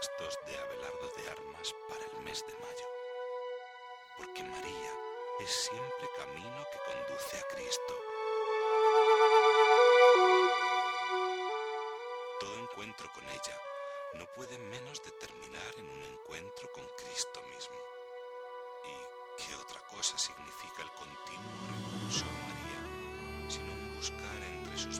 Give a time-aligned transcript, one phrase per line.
[0.00, 2.86] textos de Abelardo de Armas para el mes de mayo.
[4.16, 4.92] Porque María
[5.40, 7.94] es siempre camino que conduce a Cristo.
[12.40, 13.60] Todo encuentro con ella
[14.14, 17.76] no puede menos de terminar en un encuentro con Cristo mismo.
[18.88, 24.98] ¿Y qué otra cosa significa el continuo recurso a María, sino un buscar entre sus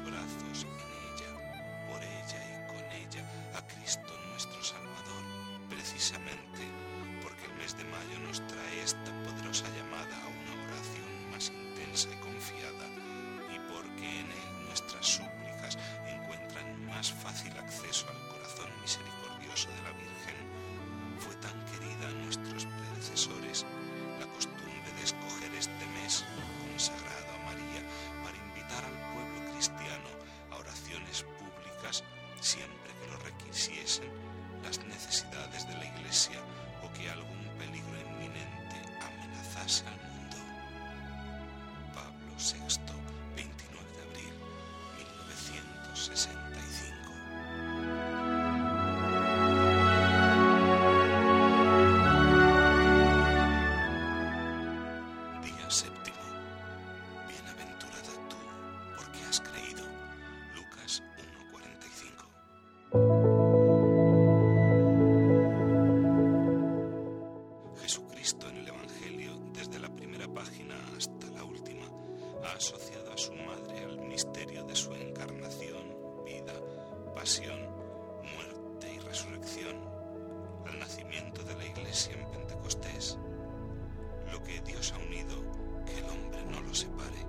[37.12, 40.36] algún peligro inminente amenazase al mundo.
[41.94, 42.78] Pablo VI,
[43.36, 44.34] 29 de abril
[44.98, 46.39] 1965.
[70.96, 71.86] Hasta la última,
[72.44, 76.54] ha asociado a su madre al misterio de su encarnación, vida,
[77.14, 77.60] pasión,
[78.34, 79.76] muerte y resurrección,
[80.66, 83.16] al nacimiento de la Iglesia en Pentecostés.
[84.32, 85.36] Lo que Dios ha unido,
[85.86, 87.24] que el hombre no lo separe.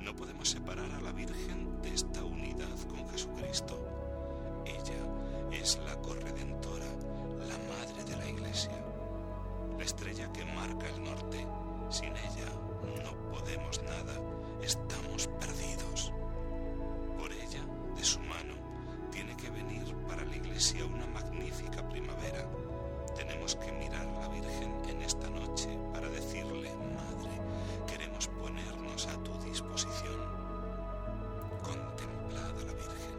[0.00, 3.78] No podemos separar a la Virgen de esta unidad con Jesucristo.
[4.66, 6.86] Ella es la corredentora,
[7.38, 8.84] la madre de la Iglesia
[9.78, 11.46] la estrella que marca el norte.
[11.94, 12.50] Sin ella
[13.04, 14.20] no podemos nada,
[14.60, 16.12] estamos perdidos.
[17.16, 18.54] Por ella, de su mano,
[19.12, 22.48] tiene que venir para la iglesia una magnífica primavera.
[23.14, 27.30] Tenemos que mirar a la Virgen en esta noche para decirle, Madre,
[27.86, 30.18] queremos ponernos a tu disposición.
[31.62, 33.18] Contemplad a la Virgen,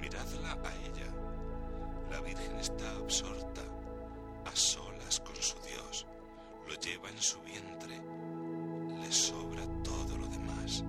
[0.00, 1.12] miradla a ella.
[2.10, 3.60] La Virgen está absorta,
[7.18, 8.00] en su vientre,
[9.00, 10.84] le sobra todo lo demás.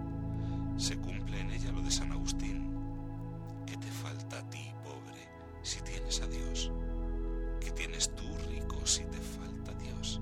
[0.78, 2.72] Se cumple en ella lo de San Agustín.
[3.66, 5.28] ¿Qué te falta a ti, pobre,
[5.64, 6.72] si tienes a Dios?
[7.60, 10.22] ¿Qué tienes tú, rico, si te falta Dios?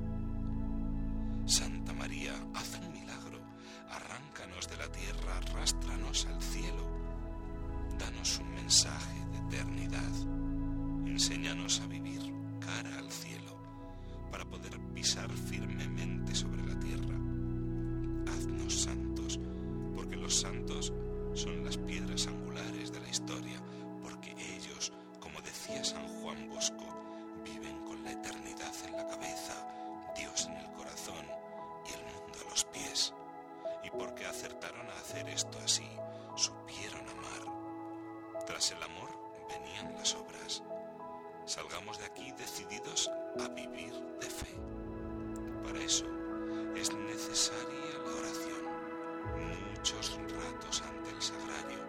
[1.46, 3.42] Santa María, haz un milagro,
[3.90, 6.88] arráncanos de la tierra, arrástranos al cielo.
[8.00, 10.14] Danos un mensaje de eternidad.
[11.06, 13.58] Enséñanos a vivir cara al cielo
[14.32, 15.32] para poder pisar
[18.68, 19.40] Haznos santos,
[19.96, 20.92] porque los santos
[21.36, 23.62] son las piedras angulares de la historia,
[24.04, 24.92] porque ellos,
[25.22, 26.84] como decía San Juan Bosco,
[27.46, 29.54] viven con la eternidad en la cabeza,
[30.18, 31.26] Dios en el corazón
[31.90, 33.14] y el mundo a los pies.
[33.86, 35.88] Y porque acertaron a hacer esto así,
[36.36, 38.44] supieron amar.
[38.46, 39.10] Tras el amor
[39.48, 40.62] venían las obras.
[41.46, 44.54] Salgamos de aquí decididos a vivir de fe.
[45.64, 46.27] Para eso
[46.76, 48.64] es necesaria la oración,
[49.76, 51.87] muchos ratos ante el sagrario.